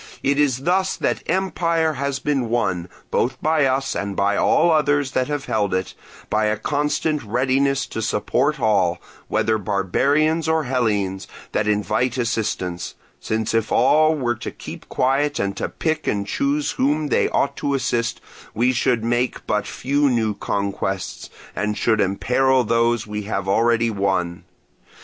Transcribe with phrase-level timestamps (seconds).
[0.23, 5.11] It is thus that empire has been won, both by us and by all others
[5.11, 5.93] that have held it,
[6.27, 13.53] by a constant readiness to support all, whether barbarians or Hellenes, that invite assistance; since
[13.53, 17.75] if all were to keep quiet or to pick and choose whom they ought to
[17.75, 18.19] assist,
[18.55, 24.45] we should make but few new conquests, and should imperil those we have already won.